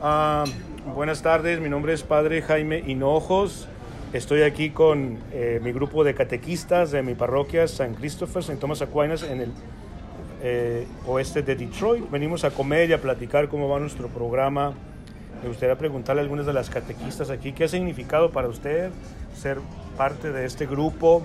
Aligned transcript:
Ah, 0.00 0.44
buenas 0.96 1.22
tardes, 1.22 1.60
mi 1.60 1.68
nombre 1.68 1.92
es 1.92 2.02
Padre 2.02 2.42
Jaime 2.42 2.82
Hinojos. 2.84 3.68
Estoy 4.12 4.42
aquí 4.42 4.70
con 4.70 5.18
eh, 5.32 5.60
mi 5.62 5.70
grupo 5.70 6.02
de 6.02 6.12
catequistas 6.14 6.90
de 6.90 7.04
mi 7.04 7.14
parroquia 7.14 7.68
San 7.68 7.94
Christopher, 7.94 8.42
San 8.42 8.58
Thomas 8.58 8.82
Aquinas, 8.82 9.22
en 9.22 9.42
el 9.42 9.52
eh, 10.42 10.88
oeste 11.06 11.42
de 11.42 11.54
Detroit. 11.54 12.10
Venimos 12.10 12.42
a 12.42 12.50
comer 12.50 12.90
y 12.90 12.94
a 12.94 13.00
platicar 13.00 13.48
cómo 13.48 13.68
va 13.68 13.78
nuestro 13.78 14.08
programa. 14.08 14.72
Me 15.40 15.48
gustaría 15.48 15.78
preguntarle 15.78 16.20
a 16.20 16.24
algunas 16.24 16.44
de 16.44 16.52
las 16.52 16.68
catequistas 16.68 17.30
aquí 17.30 17.52
qué 17.52 17.64
ha 17.64 17.68
significado 17.68 18.30
para 18.30 18.48
usted 18.48 18.90
ser 19.36 19.58
parte 19.96 20.32
de 20.32 20.46
este 20.46 20.66
grupo 20.66 21.24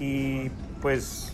y 0.00 0.48
pues 0.82 1.32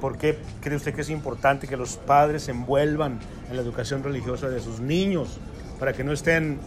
por 0.00 0.18
qué 0.18 0.38
cree 0.60 0.76
usted 0.76 0.94
que 0.94 1.00
es 1.00 1.10
importante 1.10 1.66
que 1.66 1.76
los 1.76 1.96
padres 1.96 2.44
se 2.44 2.50
envuelvan 2.50 3.18
en 3.48 3.56
la 3.56 3.62
educación 3.62 4.02
religiosa 4.02 4.48
de 4.48 4.60
sus 4.60 4.80
niños 4.80 5.38
para 5.78 5.92
que 5.92 6.04
no 6.04 6.12
estén 6.12 6.58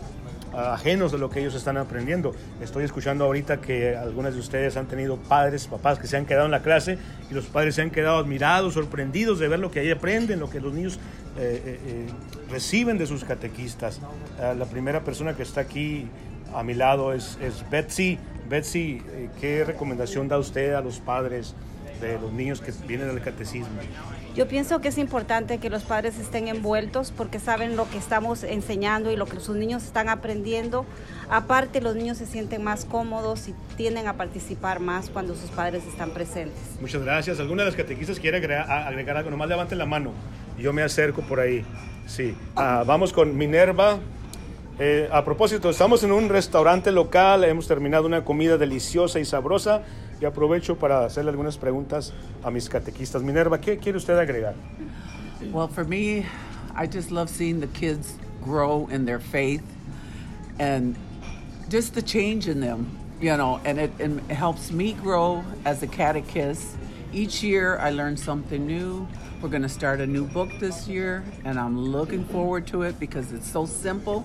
ajenos 0.54 1.12
de 1.12 1.18
lo 1.18 1.30
que 1.30 1.40
ellos 1.40 1.56
están 1.56 1.78
aprendiendo. 1.78 2.34
Estoy 2.62 2.84
escuchando 2.84 3.26
ahorita 3.26 3.62
que 3.62 3.96
algunas 3.96 4.34
de 4.34 4.40
ustedes 4.40 4.78
han 4.78 4.88
tenido 4.88 5.18
padres, 5.18 5.68
papás 5.68 6.00
que 6.00 6.08
se 6.08 6.18
han 6.18 6.26
quedado 6.26 6.46
en 6.46 6.52
la 6.52 6.62
clase 6.62 6.98
y 7.30 7.34
los 7.34 7.46
padres 7.46 7.76
se 7.76 7.82
han 7.82 7.92
quedado 7.92 8.18
admirados, 8.18 8.74
sorprendidos 8.74 9.40
de 9.40 9.48
ver 9.48 9.60
lo 9.60 9.72
que 9.72 9.82
ahí 9.82 9.92
aprenden, 9.92 10.40
lo 10.40 10.50
que 10.50 10.60
los 10.60 10.74
niños 10.74 11.00
eh, 11.38 11.62
eh, 11.66 11.80
eh, 11.86 12.08
reciben 12.50 12.98
de 12.98 13.06
sus 13.06 13.24
catequistas. 13.24 14.02
la 14.40 14.66
primera 14.66 15.04
persona 15.04 15.36
que 15.36 15.44
está 15.44 15.62
aquí 15.62 16.08
a 16.54 16.64
mi 16.64 16.74
lado 16.74 17.14
es 17.14 17.38
Betsy. 17.70 18.18
Betsy, 18.50 19.02
¿qué 19.40 19.64
recomendación 19.64 20.28
da 20.28 20.40
usted 20.40 20.74
a 20.74 20.82
los 20.82 21.00
padres 21.00 21.54
de 22.00 22.20
los 22.20 22.32
niños 22.32 22.62
que 22.62 22.72
vienen 22.88 23.10
al 23.10 23.22
catecismo? 23.22 23.68
Yo 24.36 24.48
pienso 24.48 24.80
que 24.80 24.90
es 24.90 24.98
importante 24.98 25.58
que 25.58 25.70
los 25.70 25.84
padres 25.84 26.18
estén 26.18 26.48
envueltos 26.48 27.12
porque 27.12 27.40
saben 27.40 27.76
lo 27.76 27.90
que 27.90 27.98
estamos 27.98 28.44
enseñando 28.44 29.12
y 29.12 29.16
lo 29.16 29.26
que 29.26 29.40
sus 29.40 29.56
niños 29.56 29.84
están 29.84 30.10
aprendiendo. 30.10 30.86
Aparte, 31.30 31.82
los 31.82 31.96
niños 31.96 32.18
se 32.18 32.26
sienten 32.26 32.64
más 32.64 32.86
cómodos 32.86 33.48
y 33.48 33.56
tienden 33.76 34.08
a 34.08 34.14
participar 34.14 34.80
más 34.80 35.10
cuando 35.10 35.36
sus 35.36 35.50
padres 35.50 35.84
están 35.86 36.12
presentes. 36.12 36.60
Muchas 36.80 37.02
gracias. 37.04 37.40
¿Alguna 37.40 37.64
de 37.64 37.70
las 37.70 37.76
catequistas 37.76 38.20
quiere 38.20 38.38
agregar, 38.38 39.18
algo? 39.18 39.30
Nomás 39.30 39.50
levanten 39.50 39.78
la 39.78 39.86
mano 39.86 40.14
yo 40.60 40.74
me 40.74 40.82
acerco 40.82 41.22
por 41.22 41.40
ahí. 41.40 41.66
Sí. 42.06 42.36
Ah, 42.56 42.84
vamos 42.86 43.14
con 43.14 43.38
Minerva. 43.38 44.00
Eh, 44.82 45.10
a 45.12 45.26
propósito, 45.26 45.70
estamos 45.70 46.06
en 46.06 46.14
un 46.14 46.30
restaurante 46.30 46.94
local, 46.94 47.44
hemos 47.44 47.68
terminado 47.68 48.06
una 48.06 48.24
comida 48.24 48.58
deliciosa 48.58 49.20
y 49.20 49.26
sabrosa 49.26 49.82
y 50.22 50.26
aprovecho 50.26 50.78
para 50.78 51.04
hacerle 51.04 51.32
algunas 51.32 51.58
preguntas 51.58 52.14
a 52.46 52.50
mis 52.50 52.70
catequistas. 52.70 53.22
Minerva, 53.22 53.60
¿qué 53.60 53.78
quiere 53.78 53.98
usted 53.98 54.18
agregar? 54.18 54.56
Well, 55.52 55.68
for 55.68 55.84
me, 55.84 56.26
I 56.78 56.88
just 56.90 57.12
love 57.12 57.30
seeing 57.30 57.60
the 57.60 57.68
kids 57.68 58.16
grow 58.42 58.88
in 58.90 59.06
their 59.06 59.20
faith 59.20 59.64
and 60.60 60.96
just 61.70 61.94
the 61.94 62.02
change 62.02 62.48
in 62.48 62.62
them, 62.62 62.88
you 63.20 63.36
know, 63.36 63.60
and 63.66 63.78
it, 63.78 63.92
it 64.00 64.32
helps 64.32 64.72
me 64.72 64.94
grow 64.94 65.44
as 65.66 65.84
a 65.84 65.88
catechist. 65.88 66.78
Each 67.12 67.44
year 67.44 67.78
I 67.80 67.90
learn 67.90 68.16
something 68.16 68.66
new. 68.66 69.06
We're 69.42 69.50
going 69.50 69.64
to 69.64 69.68
start 69.68 70.00
a 70.00 70.08
new 70.08 70.26
book 70.26 70.50
this 70.62 70.88
year, 70.88 71.26
and 71.44 71.60
I'm 71.60 71.78
looking 71.78 72.24
forward 72.24 72.66
to 72.68 72.84
it 72.84 72.98
because 72.98 73.34
it's 73.34 73.52
so 73.52 73.66
simple 73.66 74.24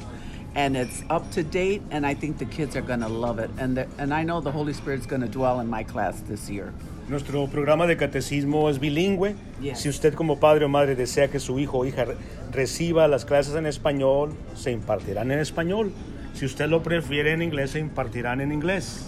and 0.54 0.76
it's 0.76 1.02
up 1.10 1.30
to 1.32 1.42
date 1.42 1.82
and 1.90 2.06
I 2.06 2.14
think 2.14 2.38
the 2.38 2.46
kids 2.46 2.76
are 2.76 2.82
going 2.82 3.00
to 3.00 3.08
love 3.08 3.38
it 3.38 3.50
and 3.58 3.76
the, 3.76 3.86
and 3.98 4.14
I 4.14 4.22
know 4.24 4.40
the 4.40 4.52
Holy 4.52 4.72
Spirit's 4.72 5.06
going 5.06 5.22
to 5.22 5.28
dwell 5.28 5.60
in 5.60 5.68
my 5.68 5.82
class 5.82 6.20
this 6.28 6.48
year. 6.48 6.72
Nuestro 7.08 7.46
programa 7.48 7.86
de 7.86 7.98
catecismo 7.98 8.70
es 8.70 8.78
bilingüe. 8.78 9.34
Yes. 9.60 9.80
Si 9.80 9.90
usted 9.90 10.14
como 10.14 10.40
padre 10.40 10.64
o 10.64 10.68
madre 10.68 10.96
desea 10.96 11.28
que 11.28 11.38
su 11.38 11.58
hijo 11.58 11.78
o 11.78 11.84
hija 11.84 12.06
reciba 12.50 13.06
las 13.08 13.26
clases 13.26 13.54
en 13.56 13.66
español, 13.66 14.32
se 14.54 14.72
impartirán 14.72 15.30
en 15.30 15.38
español. 15.38 15.92
Si 16.32 16.46
usted 16.46 16.66
lo 16.66 16.82
prefiere 16.82 17.32
en 17.32 17.42
inglés, 17.42 17.72
se 17.72 17.78
impartirán 17.78 18.40
en 18.40 18.52
inglés. 18.52 19.06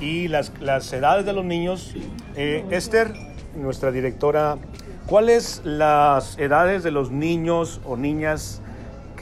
Y 0.00 0.28
las, 0.28 0.52
las 0.60 0.92
edades 0.92 1.24
de 1.24 1.32
los 1.32 1.46
niños, 1.46 1.94
eh, 2.36 2.62
Esther, 2.70 3.14
nuestra 3.56 3.90
directora, 3.90 4.58
¿cuáles 5.06 5.62
las 5.64 6.38
edades 6.38 6.82
de 6.82 6.90
los 6.90 7.10
niños 7.10 7.80
o 7.86 7.96
niñas 7.96 8.60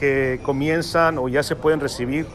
que 0.03 0.41
comienzan 0.43 1.17
o 1.17 1.29
ya 1.29 1.43
se 1.43 1.55
pueden 1.55 1.79
recibir 1.79 2.25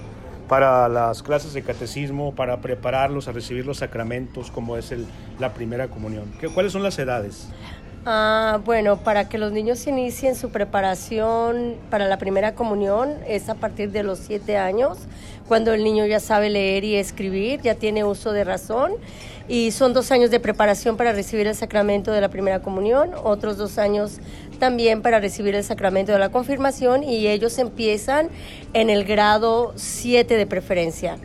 para 0.48 0.88
las 0.88 1.22
clases 1.22 1.52
de 1.52 1.62
catecismo, 1.62 2.34
para 2.34 2.62
prepararlos 2.62 3.28
a 3.28 3.32
recibir 3.32 3.66
los 3.66 3.76
sacramentos, 3.76 4.50
como 4.50 4.78
es 4.78 4.90
el, 4.90 5.06
la 5.38 5.52
primera 5.52 5.88
comunión? 5.88 6.32
¿Qué, 6.40 6.48
¿Cuáles 6.48 6.72
son 6.72 6.82
las 6.82 6.98
edades? 6.98 7.50
Ah, 8.10 8.62
bueno, 8.64 8.96
para 8.96 9.28
que 9.28 9.36
los 9.36 9.52
niños 9.52 9.86
inicien 9.86 10.34
su 10.34 10.48
preparación 10.48 11.74
para 11.90 12.08
la 12.08 12.16
primera 12.16 12.54
comunión 12.54 13.12
es 13.26 13.50
a 13.50 13.54
partir 13.54 13.92
de 13.92 14.02
los 14.02 14.18
siete 14.18 14.56
años, 14.56 14.96
cuando 15.46 15.74
el 15.74 15.84
niño 15.84 16.06
ya 16.06 16.18
sabe 16.18 16.48
leer 16.48 16.84
y 16.84 16.94
escribir, 16.94 17.60
ya 17.60 17.74
tiene 17.74 18.04
uso 18.04 18.32
de 18.32 18.44
razón 18.44 18.92
y 19.46 19.72
son 19.72 19.92
dos 19.92 20.10
años 20.10 20.30
de 20.30 20.40
preparación 20.40 20.96
para 20.96 21.12
recibir 21.12 21.46
el 21.48 21.54
sacramento 21.54 22.10
de 22.10 22.22
la 22.22 22.30
primera 22.30 22.62
comunión, 22.62 23.10
otros 23.24 23.58
dos 23.58 23.76
años 23.76 24.20
también 24.58 25.02
para 25.02 25.20
recibir 25.20 25.54
el 25.54 25.62
sacramento 25.62 26.10
de 26.10 26.18
la 26.18 26.30
confirmación 26.30 27.04
y 27.04 27.26
ellos 27.26 27.58
empiezan 27.58 28.30
en 28.72 28.88
el 28.88 29.04
grado 29.04 29.74
7 29.76 30.34
de 30.34 30.46
preferencia. 30.46 31.18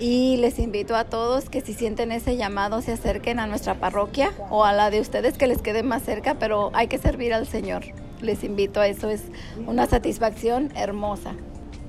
y 0.02 0.36
les 0.38 0.58
invito 0.58 0.96
a 0.96 1.04
todos 1.04 1.48
que 1.48 1.60
si 1.60 1.74
sienten 1.74 2.10
ese 2.10 2.36
llamado 2.36 2.82
se 2.82 2.90
acerquen 2.90 3.38
a 3.38 3.46
nuestra 3.46 3.76
parroquia 3.76 4.32
o 4.50 4.64
a 4.64 4.72
la 4.72 4.90
de 4.90 5.00
ustedes 5.00 5.38
que 5.38 5.46
les 5.46 5.62
quede 5.62 5.84
más 5.84 6.02
cerca, 6.02 6.34
pero 6.40 6.72
hay 6.74 6.88
que 6.88 6.98
servir 6.98 7.32
al 7.32 7.46
Señor. 7.46 7.84
Les 8.20 8.43
invito 8.43 8.81
a 8.81 8.88
eso, 8.88 9.08
es 9.08 9.22
una 9.64 9.87
satisfacción 9.87 10.72
hermosa. 10.75 11.34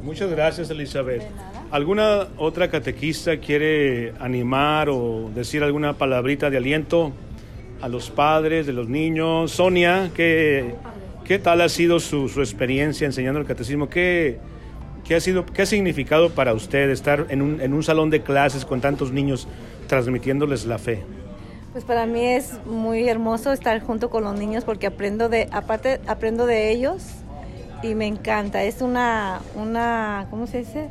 Muchas 0.03 0.29
gracias 0.29 0.69
Elizabeth. 0.69 1.23
¿Alguna 1.71 2.27
otra 2.37 2.69
catequista 2.69 3.37
quiere 3.37 4.13
animar 4.19 4.89
o 4.89 5.31
decir 5.33 5.63
alguna 5.63 5.93
palabrita 5.97 6.51
de 6.51 6.57
aliento? 6.57 7.11
a 7.81 7.89
los 7.89 8.09
padres 8.09 8.65
de 8.65 8.71
los 8.71 8.87
niños. 8.87 9.51
Sonia, 9.51 10.09
¿qué, 10.15 10.73
qué 11.25 11.37
tal 11.37 11.59
ha 11.59 11.67
sido 11.67 11.99
su, 11.99 12.29
su 12.29 12.39
experiencia 12.39 13.05
enseñando 13.05 13.41
el 13.41 13.45
catecismo? 13.45 13.89
¿Qué, 13.89 14.39
¿Qué 15.05 15.15
ha, 15.15 15.19
sido, 15.19 15.45
¿Qué 15.45 15.63
ha 15.63 15.65
significado 15.65 16.29
para 16.29 16.53
usted 16.53 16.89
estar 16.89 17.27
en 17.29 17.41
un, 17.41 17.61
en 17.61 17.73
un 17.73 17.83
salón 17.83 18.09
de 18.09 18.21
clases 18.21 18.63
con 18.63 18.79
tantos 18.79 19.11
niños 19.11 19.47
transmitiéndoles 19.87 20.65
la 20.65 20.77
fe? 20.77 21.03
Pues 21.73 21.83
para 21.83 22.05
mí 22.05 22.25
es 22.25 22.65
muy 22.65 23.09
hermoso 23.09 23.51
estar 23.51 23.81
junto 23.81 24.09
con 24.09 24.23
los 24.23 24.37
niños 24.37 24.63
porque 24.63 24.87
aprendo 24.87 25.27
de, 25.27 25.49
aparte 25.51 25.99
aprendo 26.07 26.45
de 26.45 26.71
ellos 26.71 27.03
y 27.81 27.95
me 27.95 28.07
encanta. 28.07 28.63
Es 28.63 28.81
una, 28.81 29.41
una 29.55 30.27
¿cómo 30.29 30.47
se 30.47 30.59
dice? 30.59 30.89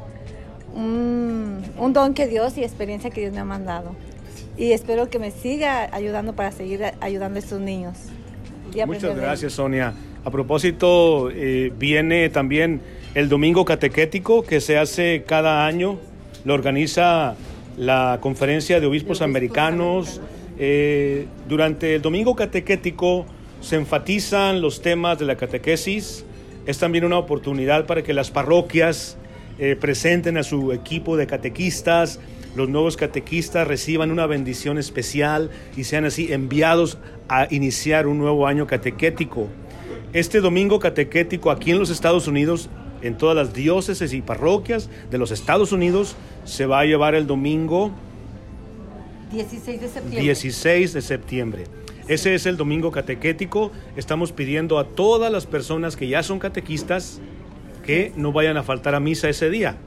Un, 0.74 1.62
un 1.78 1.92
don 1.92 2.14
que 2.14 2.26
Dios 2.26 2.58
y 2.58 2.64
experiencia 2.64 3.10
que 3.10 3.20
Dios 3.20 3.32
me 3.32 3.40
ha 3.40 3.44
mandado 3.44 3.94
y 4.56 4.72
espero 4.72 5.08
que 5.08 5.18
me 5.18 5.30
siga 5.30 5.88
ayudando 5.92 6.34
para 6.34 6.52
seguir 6.52 6.82
ayudando 7.00 7.36
a 7.36 7.40
estos 7.40 7.60
niños. 7.60 7.96
Muchas 8.86 9.16
gracias, 9.16 9.52
Sonia. 9.54 9.92
A 10.24 10.30
propósito, 10.30 11.30
eh, 11.30 11.72
viene 11.78 12.28
también 12.28 12.80
el 13.14 13.28
Domingo 13.28 13.64
Catequético 13.64 14.42
que 14.42 14.60
se 14.60 14.78
hace 14.78 15.24
cada 15.26 15.66
año. 15.66 15.98
Lo 16.44 16.54
organiza 16.54 17.34
la 17.76 18.18
Conferencia 18.20 18.80
de 18.80 18.86
Obispos, 18.86 19.20
Americanos. 19.20 20.20
Eh, 20.58 21.26
durante 21.48 21.96
el 21.96 22.02
Domingo 22.02 22.36
Catequético 22.36 23.26
se 23.60 23.76
enfatizan 23.76 24.60
los 24.60 24.80
temas 24.80 25.18
de 25.18 25.26
la 25.26 25.36
catequesis. 25.36 26.24
Es 26.66 26.78
también 26.78 27.04
una 27.04 27.18
oportunidad 27.18 27.86
para 27.86 28.02
que 28.02 28.12
las 28.12 28.30
parroquias 28.30 29.16
eh, 29.58 29.76
presenten 29.78 30.36
a 30.36 30.42
su 30.42 30.72
equipo 30.72 31.16
de 31.16 31.26
catequistas, 31.26 32.20
los 32.54 32.68
nuevos 32.68 32.96
catequistas 32.96 33.66
reciban 33.66 34.10
una 34.10 34.26
bendición 34.26 34.78
especial 34.78 35.50
y 35.76 35.84
sean 35.84 36.04
así 36.04 36.32
enviados 36.32 36.98
a 37.28 37.46
iniciar 37.50 38.06
un 38.06 38.18
nuevo 38.18 38.46
año 38.46 38.66
catequético. 38.66 39.48
Este 40.12 40.40
domingo 40.40 40.78
catequético 40.78 41.50
aquí 41.50 41.70
en 41.70 41.78
los 41.78 41.88
Estados 41.88 42.28
Unidos, 42.28 42.68
en 43.00 43.16
todas 43.16 43.34
las 43.34 43.54
diócesis 43.54 44.12
y 44.12 44.20
parroquias 44.20 44.90
de 45.10 45.18
los 45.18 45.30
Estados 45.30 45.72
Unidos, 45.72 46.14
se 46.44 46.66
va 46.66 46.80
a 46.80 46.84
llevar 46.84 47.14
el 47.14 47.26
domingo 47.26 47.90
16 49.32 49.80
de 49.80 49.88
septiembre. 49.88 50.20
16 50.20 50.92
de 50.92 51.02
septiembre. 51.02 51.64
Ese 52.08 52.34
es 52.34 52.44
el 52.44 52.58
domingo 52.58 52.90
catequético. 52.90 53.72
Estamos 53.96 54.32
pidiendo 54.32 54.78
a 54.78 54.84
todas 54.88 55.32
las 55.32 55.46
personas 55.46 55.96
que 55.96 56.08
ya 56.08 56.22
son 56.22 56.38
catequistas 56.38 57.20
que 57.86 58.12
no 58.16 58.32
vayan 58.32 58.58
a 58.58 58.62
faltar 58.62 58.94
a 58.94 59.00
misa 59.00 59.30
ese 59.30 59.48
día. 59.48 59.78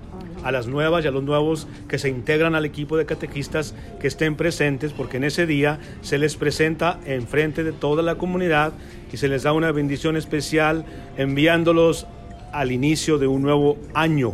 A 0.45 0.51
las 0.51 0.67
nuevas 0.67 1.03
y 1.03 1.07
a 1.09 1.11
los 1.11 1.23
nuevos 1.23 1.67
que 1.89 1.97
se 1.97 2.07
integran 2.07 2.55
al 2.55 2.63
equipo 2.63 2.95
de 2.95 3.05
catequistas 3.05 3.75
que 3.99 4.07
estén 4.07 4.35
presentes, 4.35 4.93
porque 4.93 5.17
en 5.17 5.25
ese 5.25 5.45
día 5.45 5.79
se 6.01 6.17
les 6.17 6.37
presenta 6.37 7.01
en 7.05 7.27
frente 7.27 7.63
de 7.63 7.73
toda 7.73 8.03
la 8.03 8.15
comunidad 8.15 8.71
y 9.11 9.17
se 9.17 9.27
les 9.27 9.43
da 9.43 9.53
una 9.53 9.71
bendición 9.71 10.17
especial 10.17 10.85
enviándolos 11.17 12.05
al 12.53 12.71
inicio 12.71 13.17
de 13.17 13.27
un 13.27 13.41
nuevo 13.41 13.77
año. 13.93 14.33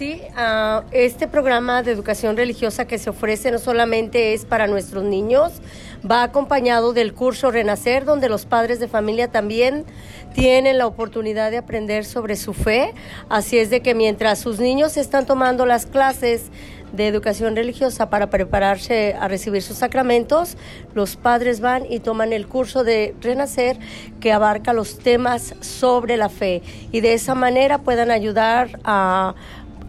Sí, 0.00 0.22
ah, 0.34 0.84
este 0.92 1.28
programa 1.28 1.82
de 1.82 1.92
educación 1.92 2.34
religiosa 2.34 2.86
que 2.86 2.98
se 2.98 3.10
ofrece 3.10 3.50
no 3.50 3.58
solamente 3.58 4.32
es 4.32 4.46
para 4.46 4.66
nuestros 4.66 5.04
niños, 5.04 5.60
va 6.10 6.22
acompañado 6.22 6.94
del 6.94 7.12
curso 7.12 7.50
Renacer, 7.50 8.06
donde 8.06 8.30
los 8.30 8.46
padres 8.46 8.80
de 8.80 8.88
familia 8.88 9.28
también 9.28 9.84
tienen 10.32 10.78
la 10.78 10.86
oportunidad 10.86 11.50
de 11.50 11.58
aprender 11.58 12.06
sobre 12.06 12.36
su 12.36 12.54
fe. 12.54 12.94
Así 13.28 13.58
es 13.58 13.68
de 13.68 13.82
que 13.82 13.94
mientras 13.94 14.38
sus 14.38 14.58
niños 14.58 14.96
están 14.96 15.26
tomando 15.26 15.66
las 15.66 15.84
clases 15.84 16.44
de 16.92 17.06
educación 17.06 17.56
religiosa 17.56 18.10
para 18.10 18.30
prepararse 18.30 19.14
a 19.18 19.28
recibir 19.28 19.62
sus 19.62 19.76
sacramentos, 19.78 20.56
los 20.94 21.16
padres 21.16 21.60
van 21.60 21.84
y 21.88 22.00
toman 22.00 22.32
el 22.32 22.46
curso 22.46 22.84
de 22.84 23.14
Renacer 23.20 23.78
que 24.20 24.32
abarca 24.32 24.72
los 24.72 24.98
temas 24.98 25.54
sobre 25.60 26.16
la 26.16 26.28
fe 26.28 26.62
y 26.92 27.00
de 27.00 27.14
esa 27.14 27.34
manera 27.34 27.78
puedan 27.78 28.10
ayudar 28.10 28.78
a 28.84 29.34